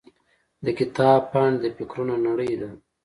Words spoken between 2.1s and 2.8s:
نړۍ ده.